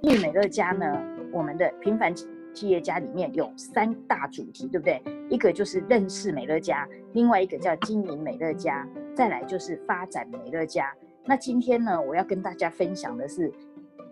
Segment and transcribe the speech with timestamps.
[0.00, 0.86] 经营美乐家呢，
[1.32, 2.14] 我们的平凡
[2.54, 5.02] 企业家里面有三大主题，对不对？
[5.28, 8.86] 一个就是认识美乐家，另外一个叫经营美乐家，
[9.16, 10.94] 再来就是发展美乐家。
[11.24, 13.52] 那今天呢，我要跟大家分享的是，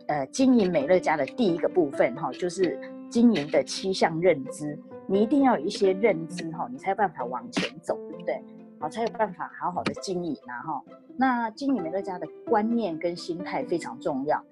[0.08, 2.76] 呃，经营美乐家的第一个部分哈，就是
[3.08, 4.76] 经营的七项认知。
[5.06, 8.42] 你一定要有一些认知哈，你才有办法往前走，对不对？
[8.80, 10.82] 好，才有办法好好的经营啊哈。
[11.18, 14.42] 那经营美乐家的观念跟心态非常重要。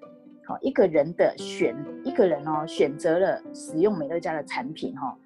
[0.45, 5.17] 好，一个人的选，一个人哦，选择了使用美乐家的产品哈，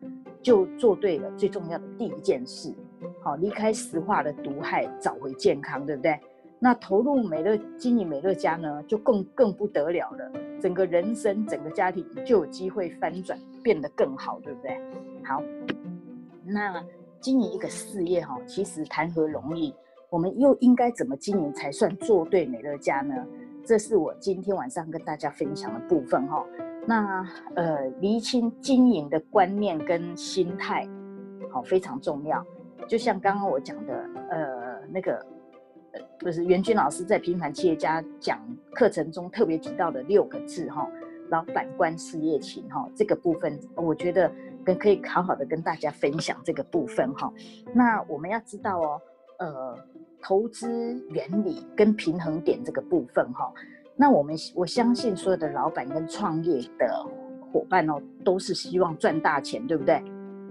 [0.42, 2.74] 就做对了最重要的第一件事。
[3.22, 6.18] 好，离开石化的毒害，找回健康，对不对？
[6.58, 10.32] 那投入美乐经营美乐家呢，就更更不得了了，
[10.62, 14.80] 整个人生、整个家庭就有机会翻转，变得更好，对不对？
[15.26, 15.44] 好，
[16.46, 16.82] 那
[17.24, 19.74] 经营一个事业哈，其实谈何容易？
[20.10, 23.16] 我们又应该怎么经营才算做对美乐家呢？
[23.64, 26.46] 这是我今天晚上跟大家分享的部分哈。
[26.86, 27.26] 那
[27.56, 30.86] 呃，厘清经营的观念跟心态，
[31.50, 32.46] 好，非常重要。
[32.90, 35.26] 就像刚刚我讲的，呃，那个。
[36.18, 38.40] 不是袁君老师在平凡企业家讲
[38.74, 40.90] 课程中特别提到的六个字哈，
[41.30, 44.32] 老板观事业情哈，这个部分我觉得
[44.64, 47.32] 跟可以好好的跟大家分享这个部分哈。
[47.74, 49.02] 那我们要知道哦，
[49.40, 49.78] 呃，
[50.22, 53.52] 投资原理跟平衡点这个部分哈，
[53.96, 57.06] 那我们我相信所有的老板跟创业的
[57.52, 60.04] 伙伴哦，都是希望赚大钱，对不对？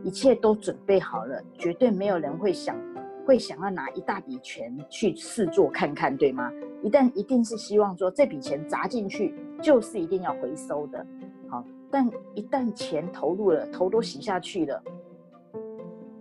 [0.04, 2.76] 一切都准备好了，绝对没有人会想。
[3.24, 6.50] 会想要拿一大笔钱去试做看看，对吗？
[6.82, 9.32] 一旦一定是希望说这笔钱砸进去
[9.62, 11.06] 就是一定要回收的，
[11.48, 14.82] 好，但一旦钱投入了，头都洗下去了，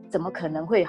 [0.10, 0.86] 怎么可能会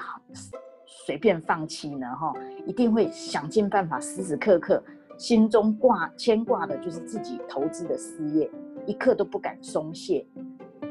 [0.85, 2.05] 随便放弃呢？
[2.15, 2.33] 哈，
[2.67, 4.83] 一定会想尽办法，时时刻刻
[5.17, 8.51] 心中挂牵挂的就是自己投资的事业，
[8.85, 10.27] 一刻都不敢松懈。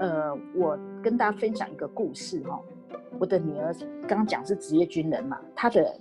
[0.01, 2.59] 呃，我跟大家分享一个故事哈。
[3.19, 3.75] 我的女儿
[4.09, 5.95] 刚刚讲是职业军人嘛，她的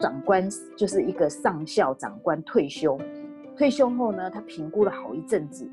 [0.00, 2.98] 长官就是一个上校长官退休，
[3.56, 5.70] 退休后呢，他评估了好一阵子，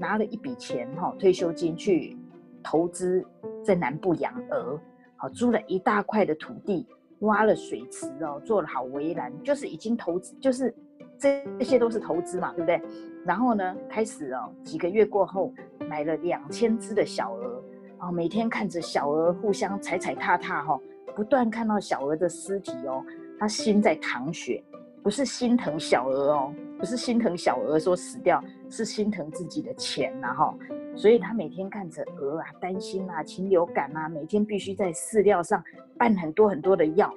[0.00, 2.16] 拿了一笔钱哈，退休金去
[2.62, 3.22] 投资
[3.62, 4.80] 在南部养鹅，
[5.16, 6.86] 好，租了一大块的土地，
[7.18, 10.74] 挖了水池哦，做了好围栏，就是已经投资，就是
[11.18, 12.80] 这些都是投资嘛，对不对？
[13.26, 15.52] 然后呢，开始哦，几个月过后，
[15.86, 17.62] 买了两千只的小鹅。
[17.98, 20.80] 哦，每天看着小鹅互相踩踩踏踏，哈，
[21.14, 23.04] 不断看到小鹅的尸体哦，
[23.38, 24.64] 他心在淌血，
[25.02, 30.54] 不是心疼小鹅哦，不是心疼小鹅说死掉，是心疼自己的钱呐，哈，
[30.96, 35.62] 所以他每天看着鹅啊，担心啊，禽流感啊，每天必须在饲料上
[35.98, 37.12] 拌很多很多的药，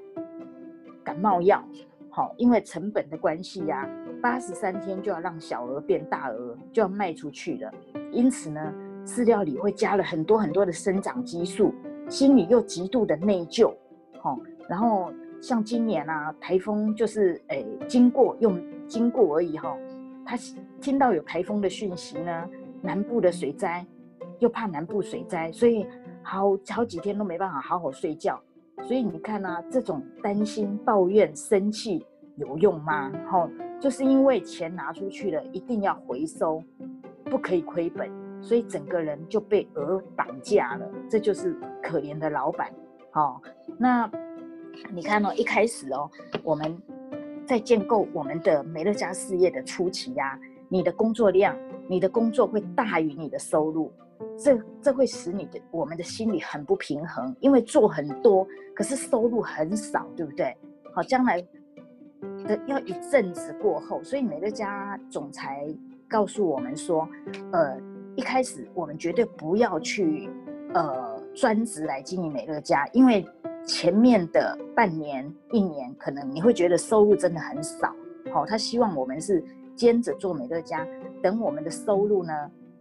[1.01, 1.63] 感冒药，
[2.09, 3.89] 好，因为成本的关系呀，
[4.21, 7.73] 八十三天就要让小鹅变大鹅，就要卖出去了，
[8.11, 8.73] 因此呢。
[9.05, 11.73] 饲料里会加了很多很多的生长激素，
[12.07, 13.69] 心里又极度的内疚，
[14.21, 15.11] 好，然后
[15.43, 19.77] 像今年啊，台风就是诶经过用经过而已哈，
[20.25, 20.37] 他
[20.79, 22.49] 听到有台风的讯息呢，
[22.81, 23.85] 南部的水灾，
[24.39, 25.85] 又怕南部水灾，所以
[26.21, 28.41] 好好几天都没办法好好睡觉，
[28.83, 32.05] 所以你看啊，这种担心、抱怨、生气
[32.37, 33.11] 有用吗？
[33.29, 33.49] 哈，
[33.81, 36.63] 就是因为钱拿出去了，一定要回收，
[37.25, 38.09] 不可以亏本。
[38.41, 42.71] 所以整个人就被鹅绑架了，这就是可怜的老板。
[43.11, 43.41] 好、
[43.77, 44.09] 那
[44.91, 46.09] 你看哦，一开始哦，
[46.43, 46.77] 我们
[47.45, 50.39] 在建构我们的美乐家事业的初期呀、
[50.69, 51.57] 你的工作量，
[51.87, 53.91] 你的工作会大于你的收入，
[54.37, 60.55] 这这会使你的我们的心里很不平衡，因为做很多，可是收入很少，对不对？
[60.93, 61.41] 好，将来
[62.45, 65.67] 的要一阵子过后，所以美乐家总裁
[66.07, 67.07] 告诉我们说，
[67.51, 67.77] 呃。
[68.15, 70.29] 一开始我们绝对不要去，
[70.75, 73.27] 呃，专职来经营美乐家，因为
[73.65, 77.95] 前面的半年、一年，可能你会觉得收入真的很少。
[78.31, 79.43] 好、他希望我们是
[79.75, 80.85] 兼着做美乐家，
[81.21, 82.33] 等我们的收入呢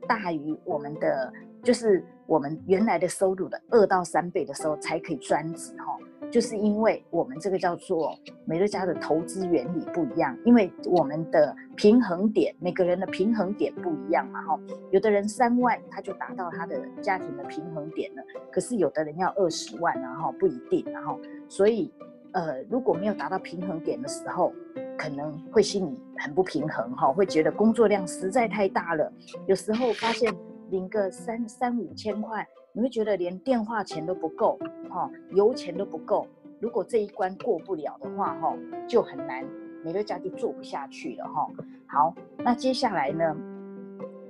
[0.09, 5.97] 大于我们的，就是我们原来的收入的二到三倍的时候，才可以专职哈。
[6.31, 8.17] 就是因为我们这个叫做
[8.47, 14.59] 美乐家的投资原理不一样，因为我们的平衡点，每个人的平衡点不一样嘛，哈，
[14.91, 21.21] 有的人三万他就达到他的家庭的平衡点了，可是有的人要二十万，然后不一定，然后
[21.51, 21.93] 所以，
[22.33, 24.55] 呃，如果没有达到平衡点的时候，
[24.97, 29.13] 可能会心里很不平衡，哈，会觉得工作量实在太大了，
[29.47, 30.35] 有时候发现
[30.73, 32.47] 领个三三五千块。
[32.75, 34.59] 你会觉得连电话钱都不够，
[34.89, 36.27] 哈，油钱都不够，
[36.59, 38.57] 如果这一关过不了的话，哈，
[38.89, 39.45] 就很难，
[39.85, 41.47] 美乐家就做不下去了，哈。
[41.87, 43.37] 好，那接下来呢，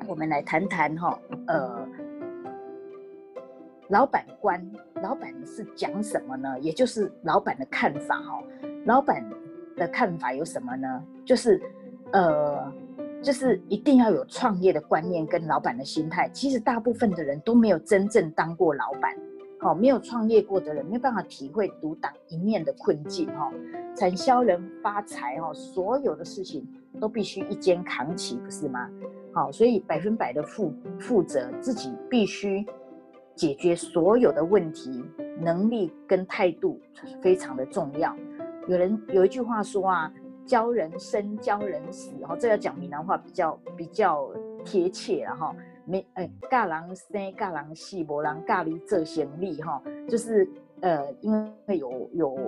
[0.08, 1.16] 我们来谈谈哈，
[1.46, 1.86] 呃，
[3.90, 4.60] 老板观，
[5.00, 6.58] 老板是讲什么呢？
[6.58, 8.42] 也就是老板的看法，哈。
[8.86, 9.24] 老板
[9.76, 11.04] 的看法有什么呢？
[11.24, 11.62] 就是，
[12.10, 12.72] 呃。
[13.22, 16.28] 就是一定要有创业的观念跟老板的心态。
[16.30, 19.16] 其实大部分的人都没有真正当过老板，
[19.60, 23.50] 好，没有创业过的人没有办法体会独当一面的困境，哈。
[23.94, 26.66] 产销人发财，哈，所有的事情
[27.00, 28.90] 都必须一肩扛起，不是吗？
[29.32, 32.66] 好，所以百分百的负负责，自己必须
[33.36, 35.04] 解决所有的问题，
[35.38, 36.80] 能力跟态度
[37.20, 38.16] 非常的重要。
[38.66, 40.12] 有人有一句话说啊。
[40.46, 44.30] 教人生，教人死，哈，这要讲闽南话比较比较
[44.64, 45.54] 贴切了哈。
[45.84, 49.82] 没，哎，教人生，教人死，无人教你做生意哈。
[50.08, 50.48] 就是
[50.80, 51.32] 呃，因
[51.66, 52.38] 为有有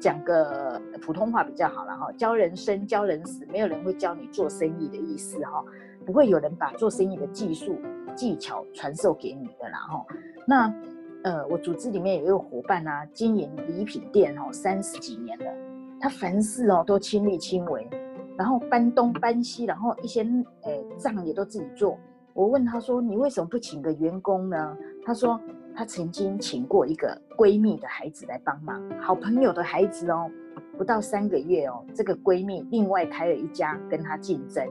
[0.00, 2.10] 讲个普通话比较好了哈。
[2.12, 5.64] 教人生，教人死，没有人会教你做生意的意思哈。
[6.04, 7.78] 不会有人把做生意的技术
[8.16, 10.04] 技巧传授给你的啦哈。
[10.46, 10.74] 那
[11.22, 15.71] 呃，我组织里面有一个伙伴啊，经营礼品店哦，三十几年了。
[16.02, 17.88] 他凡事哦都亲力亲为，
[18.36, 20.24] 然后搬东搬西，然后一些
[20.62, 21.96] 诶账也都自己做。
[22.34, 24.76] 我问他说：“你为什么不请个员工呢？”
[25.06, 25.40] 他说
[25.76, 30.28] ：“他曾经请过一个闺蜜的孩子来帮忙，好朋友的孩子哦，
[30.76, 34.66] 不到三个月哦，这个闺蜜另外开了一家跟他竞争，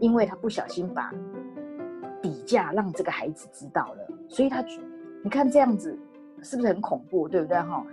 [0.00, 1.14] 因为他不小心把
[2.20, 4.64] 底价让这个孩子知道了，所以他
[5.22, 5.96] 你看这样子
[6.42, 7.86] 是不是很恐怖，对不对哈？”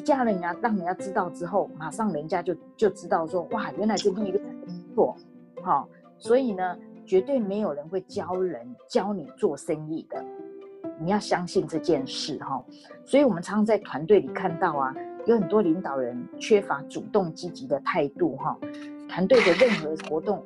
[0.00, 5.16] 价了，人家让人家知道之后，马上人家就就知道说，哇，原来这利润不错，
[5.62, 5.88] 好，
[6.18, 10.24] 所以呢，绝对没有人会教人教你做生意的，
[10.98, 12.62] 你要相信这件事哈。
[13.04, 14.94] 所以我们常常在团队里看到啊，
[15.26, 18.58] 有很多领导人缺乏主动积极的态度哈，
[19.08, 20.42] 团队的任何活动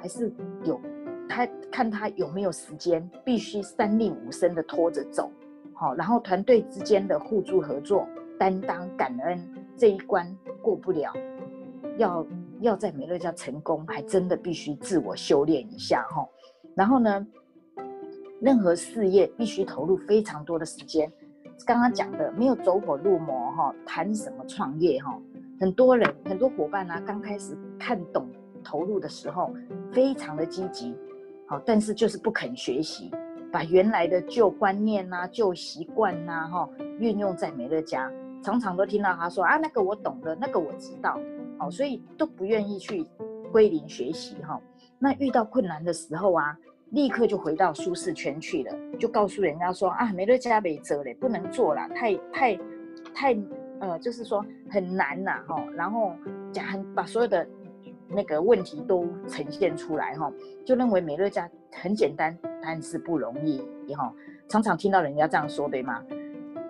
[0.00, 0.32] 还是
[0.64, 0.80] 有
[1.28, 5.30] 他看他有没有时间，必须三令五申的拖着走。
[5.82, 8.06] 好，然后团队之间的互助合作、
[8.38, 9.44] 担当、感恩
[9.76, 10.24] 这一关
[10.62, 11.12] 过不了，
[11.98, 12.24] 要
[12.60, 16.24] 要在美乐家成功，还真的必须自我修炼一下哈。
[16.76, 17.26] 然后呢，
[18.40, 21.10] 任何事业必须投入非常多的时间。
[21.66, 25.20] 刚刚讲的没有走火入魔哈，谈什么创业哈？
[25.58, 28.28] 很多人很多伙伴呢，刚开始看懂
[28.62, 29.52] 投入的时候，
[29.90, 30.94] 非常的积极，
[31.48, 33.10] 好，但是就是不肯学习。
[33.52, 36.68] 把原来的旧观念呐、啊、旧习惯呐，哈，
[36.98, 38.10] 运用在美乐家，
[38.42, 41.20] 常常都听到他说啊，那个我懂了，那个我知道，
[41.58, 43.06] 好，所以都不愿意去
[43.52, 44.58] 归零学习哈。
[44.98, 46.56] 那遇到困难的时候啊，
[46.90, 52.58] 立刻就回到舒适圈去了，就告诉人家说啊，美乐家没辙嘞，不能做了，太太
[53.14, 53.36] 太
[53.80, 56.12] 呃，就是说很难呐，哈，然后
[56.52, 57.46] 讲很把所有的
[58.14, 60.32] 那个问题都呈现出来哈，
[60.64, 62.36] 就认为美乐家很简单。
[62.64, 63.60] 但是不容易，
[63.92, 64.14] 哈，
[64.48, 66.00] 常常听到人家这样说，对吗？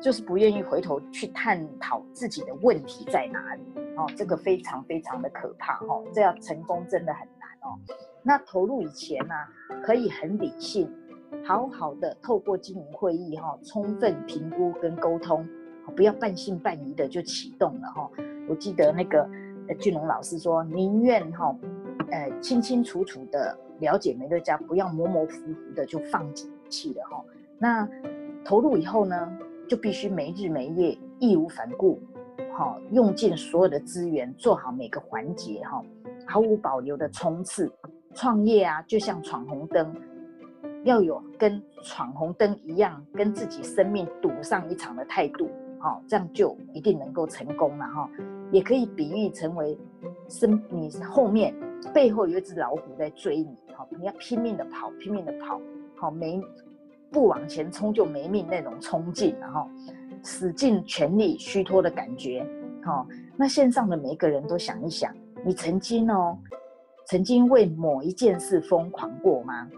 [0.00, 3.62] 就是不愿意回头去探讨自己的问题在哪里，
[3.94, 7.78] 哦，这个非常非常的可怕，哦，这要成功真的很难，哦。
[8.22, 9.34] 那投入以前呢，
[9.84, 10.90] 可以很理性，
[11.44, 15.46] 好好的透过经营会议，哈，充分评估跟沟通，
[15.94, 18.10] 不要半信半疑的就启动了，哈。
[18.48, 19.28] 我记得那个
[19.78, 21.56] 俊龙老师说，宁愿哈，
[22.10, 23.58] 呃，清清楚楚的。
[23.80, 26.24] 了解美乐家，不要模模糊糊的就放
[26.68, 27.20] 弃了哈。
[27.58, 27.88] 那
[28.44, 29.36] 投入以后呢，
[29.68, 32.00] 就必须没日没夜，义无反顾，
[32.56, 35.82] 好，用尽所有的资源，做好每个环节哈，
[36.24, 37.68] 毫无保留的冲刺。
[38.14, 39.92] 创业啊，就像闯红灯，
[40.84, 45.50] 要有跟闯红灯一样，跟自己生命赌上一场的态度，
[45.80, 48.08] 好，这样就一定能够成功了哈。
[48.52, 49.76] 也可以比喻成为
[50.28, 51.52] 身你后面
[51.92, 53.56] 背后有一只老虎在追你。
[53.98, 55.60] 你要拼命的跑，拼命的跑，
[55.96, 56.40] 好没
[57.10, 59.68] 不往前冲就没命那种冲劲，然后
[60.22, 62.46] 使尽全力虚脱的感觉，
[62.84, 63.06] 好。
[63.36, 65.12] 那线上的每一个人都想一想，
[65.44, 66.38] 你曾经哦，
[67.06, 69.68] 曾经为某一件事疯狂过吗？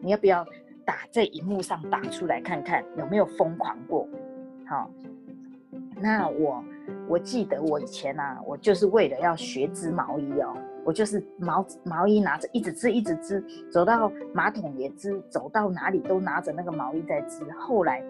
[0.00, 0.42] 你要不要
[0.84, 4.08] 打在荧幕上打出来看看有没有疯狂过？
[4.66, 4.90] 好，
[6.00, 6.64] 那我
[7.10, 10.56] 我记得我以前啊，我就是为了要学织毛衣哦。
[10.84, 17.44] 我就是毛毛衣拿着一直织一直织，走到马桶也织，走到哪里都拿着那个毛衣在织。
[17.58, 18.00] 后来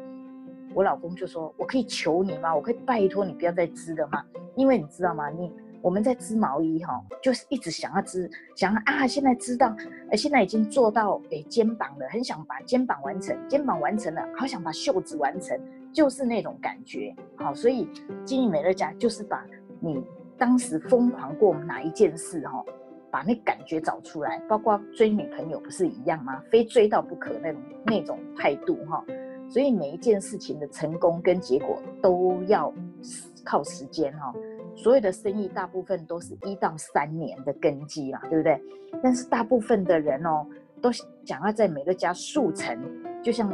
[0.74, 2.54] 我老公就说：“我可以求你吗？
[2.54, 4.22] 我可以拜托你不要再织了吗？
[4.54, 5.30] 因为你知道吗？
[5.30, 5.50] 你
[5.82, 9.74] 我们在织毛衣哈，就是一直想要织，想要啊，现在知道，
[10.10, 15.58] 哎，现在已经做到哎肩膀了，很想把肩膀完成，肩膀完成了，好想把袖子完成，
[15.92, 17.14] 就是那种感觉。
[17.36, 17.88] 好，所以
[18.24, 19.44] 经营美乐家就是把
[19.80, 20.02] 你
[20.36, 22.62] 当时疯狂过哪一件事哈，
[23.10, 26.42] 把那感觉找出来，包括追女朋友不是一样吗？
[26.50, 29.02] 非追到不可那种那种态度哈。
[29.48, 32.72] 所以每一件事情的成功跟结果都要
[33.44, 34.32] 靠时间哈。
[34.82, 38.60] 所有的生意大部分都是一到三年的根基嘛，对不对？
[39.02, 40.46] 但是大部分的人哦，
[40.80, 40.90] 都
[41.24, 42.78] 想要在美乐家速成，
[43.22, 43.52] 就像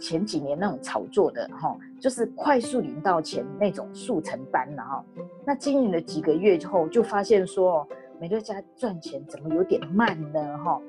[0.00, 5.04] 前几年那种炒作的哈，就是快速领到钱那种速成班了哈。
[5.44, 7.86] 那经营了几个月之后，就发现说
[8.18, 10.80] 美乐家赚钱怎么有点慢呢哈？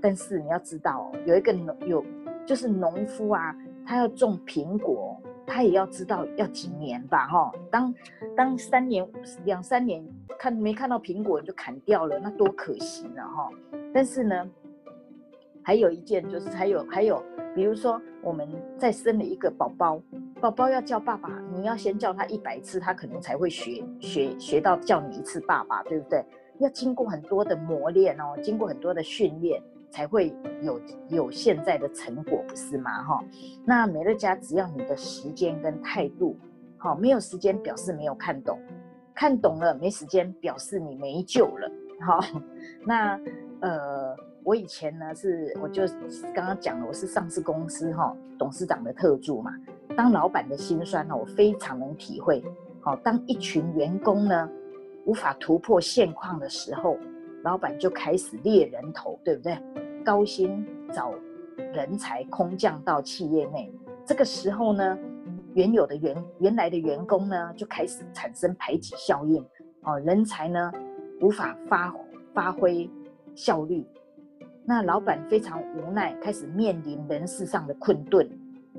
[0.00, 2.02] 但是你要知道，有一个农有
[2.46, 5.15] 就是农夫啊，他要种苹果。
[5.46, 7.94] 他也要知道要几年吧，哈，当
[8.36, 9.06] 当三年
[9.44, 10.04] 两三年
[10.38, 13.48] 看没看到苹果你就砍掉了，那多可惜呢，哈。
[13.94, 14.46] 但是呢，
[15.62, 17.22] 还有一件就是还有还有，
[17.54, 20.02] 比如说我们再生了一个宝宝，
[20.40, 26.24] 宝宝要叫爸爸，你要先叫他一百次，他可能才会学学学到叫你一次爸爸，对不对？
[26.58, 29.62] 要经过很多的磨练哦，经过很多的训练。
[29.90, 33.02] 才会有有现在的成果，不是吗？
[33.04, 33.24] 哈，
[33.64, 36.36] 那美乐家只要你的时间跟态度，
[36.76, 38.58] 好，没有时间表示没有看懂，
[39.14, 41.70] 看懂了没时间表示你没救了，
[42.04, 42.20] 好，
[42.84, 43.18] 那
[43.60, 44.14] 呃，
[44.44, 45.82] 我以前呢是我就
[46.34, 49.50] 刚刚讲了，我是上市公司哈董事长的特助嘛，
[49.96, 52.44] 当老板的心酸呢，我非常能体会，
[52.80, 54.48] 好，当一群员工呢
[55.04, 56.98] 无法突破现况的时候。
[57.46, 59.56] 老板就开始猎人头，对不对？
[60.04, 61.14] 高薪找
[61.72, 63.72] 人才空降到企业内，
[64.04, 64.98] 这个时候呢，
[65.54, 69.40] 原有的原原来的员工呢就开始产生排挤效应，
[69.82, 70.72] 哦，人才呢
[71.20, 71.94] 无法发
[72.34, 72.90] 发挥
[73.36, 73.86] 效率，
[74.64, 78.28] 那老板非常无奈，开始面临人事上的困顿，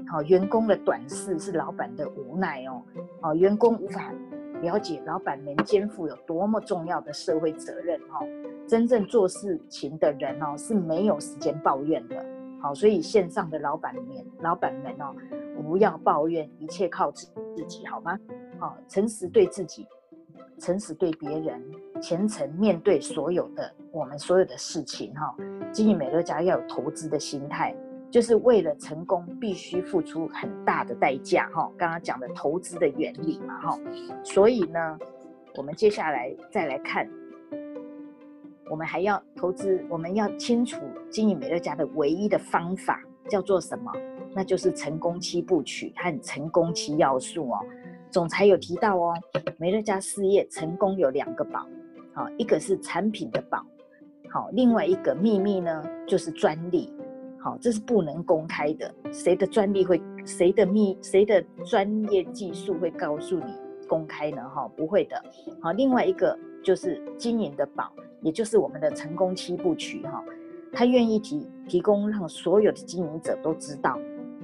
[0.08, 2.82] 好，员工的短视是老板的无奈哦，
[3.22, 4.14] 哦，员工无法
[4.62, 8.26] 了解老板们肩负有多么重要的社会责任，哈。
[8.68, 12.26] 真正做事情的人哦，是没有时间抱怨的。
[12.62, 14.04] 好，所以线上的老板们、
[14.42, 15.16] 老板们哦，
[15.62, 18.20] 不要抱怨，一切靠自自己，好吗？
[18.60, 19.88] 好，诚实对自己，
[20.60, 21.64] 诚实对别人，
[22.02, 25.34] 虔诚面对所有的我们所有的事情哈。
[25.72, 27.74] 经营美乐家要有投资的心态，
[28.10, 31.72] 就是为了成功必须付出很大的代价哈。
[31.78, 33.80] 刚刚讲的投资的原理嘛哈，
[34.24, 35.00] 所以呢，
[35.56, 37.08] 我们接下来再来看。
[38.70, 40.78] 我们还要投资，我们要清楚
[41.10, 43.90] 经营美乐家的唯一的方法叫做什么？
[44.36, 47.60] 那就是成功七部曲和成功七要素哦。
[48.12, 49.14] 总裁有提到哦，
[49.58, 51.66] 美乐家事业成功有两个宝，
[52.14, 53.66] 好，一个是产品的宝，
[54.30, 56.94] 好，另外一个秘密呢就是专利，
[57.48, 63.54] 好，这是不能公开的，谁的专利会，谁的秘，谁的专业技术会告诉你
[63.88, 64.44] 公开呢？
[64.50, 65.16] 哈，不会的，
[65.62, 67.90] 好，另外一个就是经营的宝。
[68.22, 70.22] 也就是我们的成功七部曲哈，
[70.74, 73.98] 他愿意提提供让所有的经营者都知道，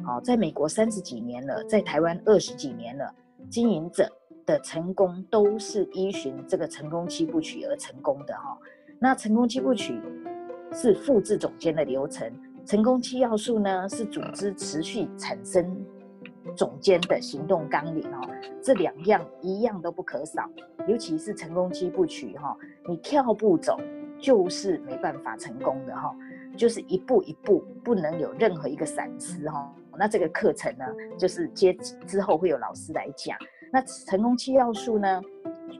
[0.05, 3.13] 好，在美国三十几年了，在台湾二十几年了，
[3.49, 4.07] 经营者
[4.45, 8.57] 的成功都是依循这个成功七部曲而成功的哈。
[8.97, 9.99] 那成功七部曲
[10.71, 12.31] 是复制总监的流程，
[12.65, 15.85] 成功七要素呢是组织持续产生。
[16.57, 18.21] 总监的行动纲领哦，
[18.61, 20.47] 这两样一样都不可少，
[20.87, 22.55] 尤其是成功七部曲哈，
[22.87, 23.79] 你跳步走
[24.19, 26.13] 就是没办法成功的哈，
[26.55, 29.73] 就是一步一步不能有任何一个闪失哈。
[29.97, 30.85] 那这个课程呢，
[31.17, 31.73] 就是接
[32.05, 33.35] 之后会有老师来讲。
[33.71, 35.21] 那成功七要素呢，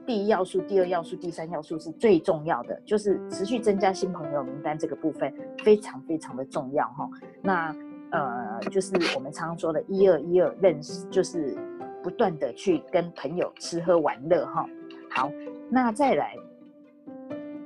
[0.06, 5.32] 第一要素、第二要素、第三要素是最重要的，就是持续增加新朋友名单这个部分
[5.62, 7.08] 非常非常的重要哈。
[7.42, 7.74] 那
[8.10, 11.56] 呃，就是我们常常说的“一二一二”认识，就是
[12.02, 14.64] 不断的去跟朋友吃喝玩乐哈。
[15.10, 15.30] 好，
[15.68, 16.36] 那再来，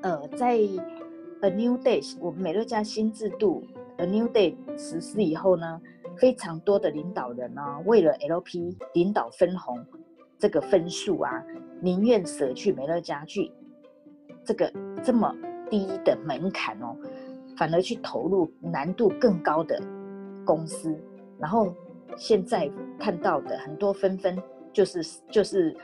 [0.03, 0.57] 呃，在
[1.43, 3.63] A New Day，我们美乐家新制度
[3.99, 5.81] A New Day 实施以后呢，
[6.17, 9.85] 非常多的领导人呢、啊，为了 LP 领导分红
[10.39, 11.45] 这个分数啊，
[11.81, 13.51] 宁愿舍去美乐家去
[14.45, 15.35] 这个这么
[15.71, 16.97] 低的门槛哦，
[17.57, 19.81] 反而去投入难度更高的。
[20.47, 20.99] 公司，
[21.39, 21.71] 然后
[22.17, 24.35] 现在看到的很多纷纷
[24.73, 25.77] 就是就是，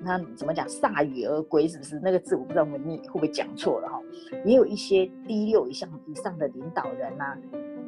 [0.00, 4.02] 那怎么讲铩羽而归，是不是那个字我不知道我你会不会讲错了哈？
[4.44, 7.38] 也有一些第六以上以上的领导人呐、啊，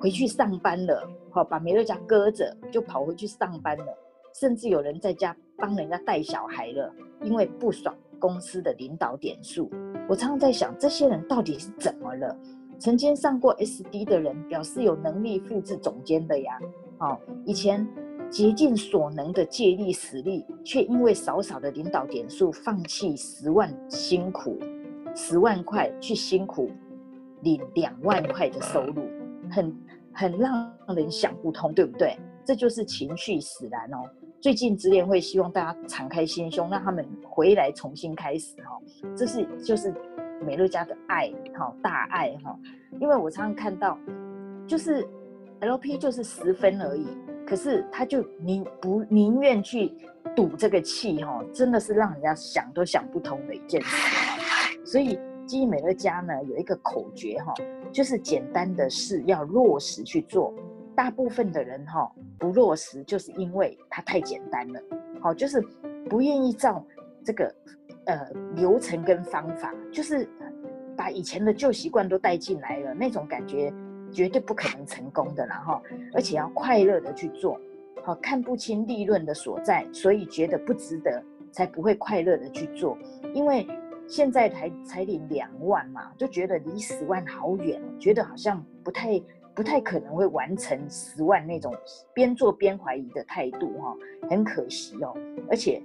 [0.00, 3.98] 回去上班了，好把美乐家搁着就跑回去上班了，
[4.34, 9.70] 甚至有人在家帮人家带小孩了，因为不爽公司的领导点数。
[10.08, 12.36] 我常常在想，这些人到底是怎么了？
[12.78, 16.58] 曾经上过 SD 的人表示有能力复制总监的呀。
[16.98, 17.86] 哦，以前
[18.28, 24.58] 竭尽所能的借力使力，却因为少少的领导点数，放弃十万辛苦
[25.14, 26.68] 十万块去辛苦
[27.42, 29.08] 领两万块的收入，
[29.48, 29.72] 很
[30.12, 32.16] 很让人想不通，对不对？
[32.44, 33.98] 这就是情绪使然哦。
[34.44, 38.78] 最近直联会希望大家敞开心胸，让他们回来重新开始哈。
[39.16, 39.90] 这是就是
[40.44, 42.54] 美乐家的爱哈，大爱哈。
[43.00, 43.98] 因为我常常看到，
[44.66, 45.08] 就是
[45.62, 47.06] LP 就是十分而已，
[47.46, 49.94] 可是他就宁不宁愿去
[50.36, 53.96] 赌这个气哈，真的是让人家想都想不通的一件事。
[54.84, 57.54] 所以经营美乐家呢，有一个口诀哈，
[57.90, 60.52] 就是简单的事要落实去做。
[60.96, 64.80] 大部分的人哈不落实，就是因为它太简单了，
[65.20, 65.60] 好，就是
[66.08, 66.84] 不愿意照
[67.24, 67.52] 这个
[68.06, 70.28] 呃流程跟方法，就是
[70.96, 73.72] 把以前的旧习惯都带进来了，那种感觉
[74.12, 75.82] 绝对不可能成功的，然后
[76.12, 77.60] 而且要快乐的去做，
[78.02, 82.96] 好，看不清利润的所在，所以觉得不值得，才不会快乐的去做，
[83.32, 83.66] 因为
[84.06, 89.20] 现在才才领两万嘛，就觉得离十万好远，觉得好像不太。
[89.54, 91.72] 不太可能会完成十万那种
[92.12, 93.94] 边做边怀疑的态度哈，
[94.28, 95.14] 很可惜哦。
[95.48, 95.80] 而且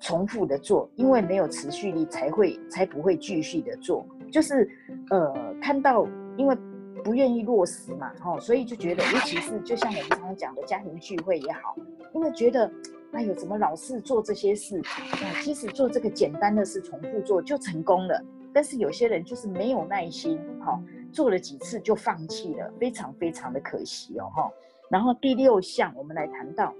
[0.00, 4.06] 重复的做，因为没有持续力，才会才不会继续的做。
[4.32, 4.70] 就是
[5.10, 6.56] 呃，看到因为
[7.04, 11.76] 不愿意落实嘛哈，所以就觉得，尤其是就像我们常常讲的家庭聚会也好，
[12.14, 12.70] 因为觉得
[13.12, 15.42] 哎呦，怎么老是做这些事啊？
[15.42, 18.22] 即使做这个简单的事，重复做就成功了。
[18.52, 20.80] 但是有些人就是没有耐心哈。
[21.12, 24.50] 做了几次就放弃了，非常非常的可惜哦哈。
[24.90, 26.74] 然后第六项，我们来谈到，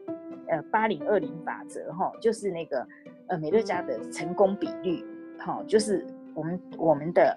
[0.49, 2.87] 呃，八零二零法则哈，就是那个
[3.27, 5.05] 呃美乐家的成功比率
[5.39, 7.37] 哈，就是我们我们的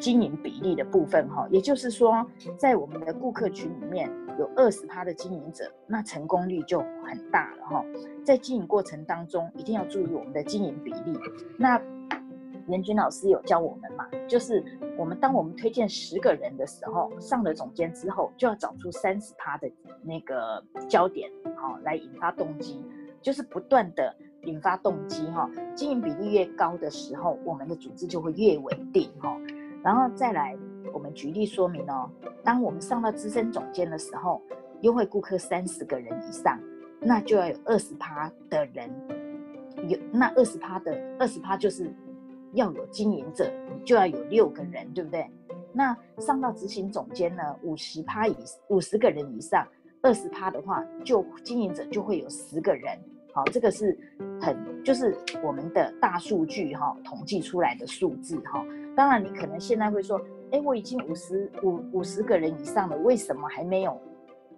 [0.00, 1.48] 经营比例的部分哈。
[1.50, 2.24] 也就是说，
[2.56, 7.84] 在我们的顾客群里面有二十趴的经营者，那成功率就很大了哈。
[8.24, 11.18] 在经营过程当中，一定要注意我们的经营比例。
[11.58, 11.80] 那
[12.68, 14.06] 严军老师有教我们嘛？
[14.26, 14.64] 就是
[14.96, 19.70] 我们当我们推荐十个人的时候，上了总监之后，就要找出三十趴的
[20.02, 22.82] 那个焦点，好，来引发动机，
[23.20, 25.50] 就是不断的引发动机哈。
[25.74, 29.36] 经营比例越高的时候，我们的组织就会越稳定哈。
[29.82, 30.56] 然后再来，
[30.92, 32.10] 我们举例说明哦，
[32.42, 34.40] 当我们上到资深总监的时候，
[34.80, 36.58] 优惠顾客三十个人以上，
[37.00, 38.90] 那就要有二十趴的人，
[39.86, 41.92] 有那二十趴的二十趴就是。
[42.54, 43.52] 要有经营者，
[43.84, 45.28] 就要有六个人，对不对？
[45.72, 48.36] 那上到执行总监呢，五十趴以
[48.68, 49.66] 五十个人以上，
[50.02, 52.96] 二十趴的话，就经营者就会有十个人。
[53.32, 53.98] 好，这个是
[54.40, 58.64] 很就是我们的大数据哈，统计出来的数字哈。
[58.96, 60.20] 当然，你可能现在会说，
[60.52, 64.00] 哎，我已经五十五五十个人以上了，为什么还没有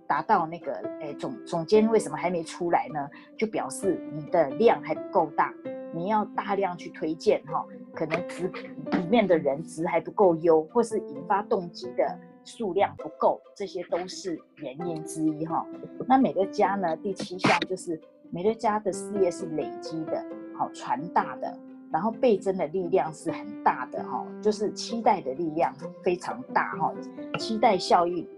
[0.06, 1.88] 达到那个哎总总监？
[1.90, 3.09] 为什么还没出来呢？
[3.38, 5.54] 就表示你的量还不够大。
[5.94, 7.64] 你要大量去推荐哈，
[7.96, 8.46] 可能值
[8.92, 15.66] 里面的人值还不够优，或是引发动机的数量不够，这些都是原因之一哈。
[16.06, 16.94] 那美乐家呢？
[16.98, 17.98] 第七项就是
[18.30, 20.22] 美乐家的事业是累积的，
[20.56, 21.59] 好传大的，
[21.90, 26.92] 然后倍增的力量是很大的哈，就是期待的力量非常大哈，
[27.38, 28.28] 期待效应。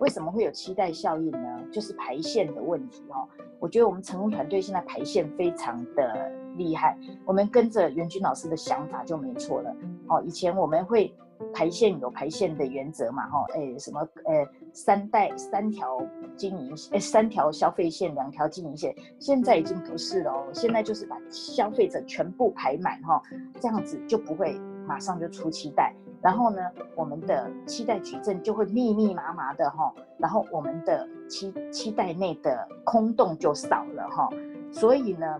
[0.00, 1.64] 为什么会有期待效应呢？
[1.70, 3.28] 就是排线的问题哦。
[3.60, 9.74] 我觉得我们成功团队现在排线非常的厉害，我们跟着袁军老师的想法就没错了。
[10.08, 11.14] 哦，以前我们会
[11.52, 16.00] 排线有排线的原则嘛，哈，哎，什么，呃，三代三条
[16.36, 23.20] 经营，哎，三条消费线，两条经营线，现在已经不是了哦，现在就是把消费者全部排满哈，
[23.60, 25.94] 这样子就不会马上就出期待。
[26.22, 26.62] 然后呢，
[26.94, 34.30] 我们的期待矩阵就会密密麻麻的哈，然后我们的期期待内的空洞就少了哈，
[34.70, 35.38] 所以呢，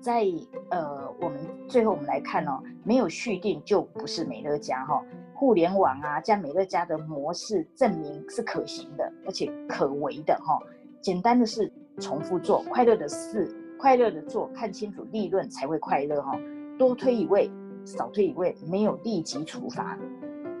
[0.00, 0.24] 在
[0.70, 5.02] 呃我们最后我们来看哦，没有续订就不是美乐家哈，
[5.34, 10.58] 互联网啊加美乐家的模式证明是可行的，而且可为的哈，
[11.00, 16.38] 简单的事重复做，快乐的事快乐的做，看清楚利润才会快乐哈，
[16.78, 17.50] 多推一位。
[17.84, 19.98] 少推一位，没有立即处罚，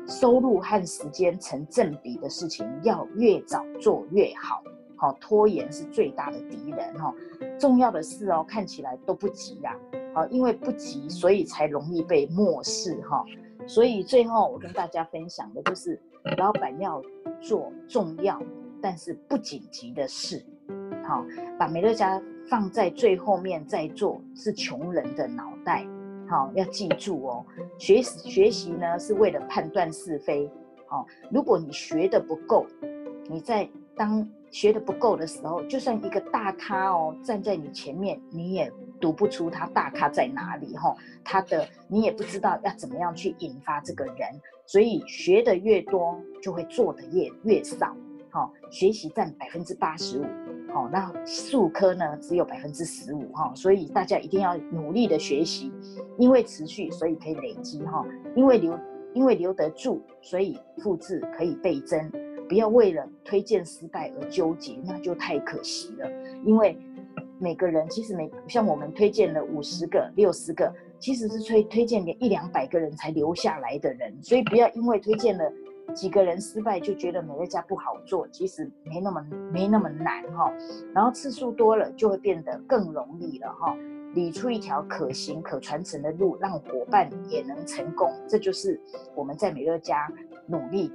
[0.06, 4.62] 收入和时间成正比的事情要越早做越好。
[4.96, 7.12] 好，拖延是最大的敌人哈。
[7.58, 9.76] 重要的事哦，看起来都不急呀。
[10.14, 13.24] 好，因为不急，所以才容易被漠视哈。
[13.66, 16.00] 所以最后我跟大家分享的就是，
[16.38, 17.02] 老板要
[17.40, 18.40] 做重要
[18.80, 20.42] 但是不紧急的事。
[21.04, 21.24] 好，
[21.58, 25.86] 把美乐家放在最后面再做是穷人的脑袋。
[26.28, 27.44] 好，要记住哦，
[27.78, 30.50] 学习学习呢是为了判断是非。
[30.86, 32.66] 好，如果你学的不够，
[33.28, 40.94] 你在当学得不够的时候，就算一个大咖哦站在你前面，你也读不出他大咖在哪里哈。
[41.24, 44.16] 他的你也不知道要怎么样去引发这个人，
[44.66, 47.94] 所以学得越多，就会做得越越少。
[48.30, 50.24] 好，学习占百分之八十五，
[50.72, 53.52] 好，那术科呢只有百分之十五哈。
[53.54, 55.72] 所以大家一定要努力的学习，
[56.18, 58.04] 因为持续，所以可以累积哈。
[58.36, 58.78] 因为留，
[59.14, 62.10] 因为留得住，所以复制可以倍增。
[62.48, 66.08] 不要为了推荐失败而纠结，那就太可惜了。
[66.44, 66.78] 因为
[67.38, 75.52] 每个人其实每像我们推荐了五十个、六十个，其实是推推荐给一两百个人才留下来的人，所以不要因为推荐了
[75.94, 80.52] 几个人失败就觉得美乐家不好做，其实没那么没那么难哈。
[80.94, 83.76] 然后次数多了就会变得更容易了哈，
[84.14, 88.80] 理出一条可行可传承的路，让伙伴也能成功，这就是
[89.14, 90.10] 我们在美乐家
[90.46, 90.92] 努力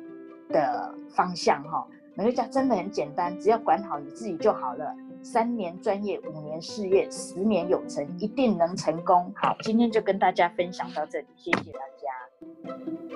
[0.49, 4.95] 的方向哈，美乐家真的很简单，只要管好你自己就好了。
[5.21, 9.32] 三年专业，五年事业，十年有成，一定能成功。
[9.36, 13.12] 好，今天就跟大家分享到这里，谢谢大家。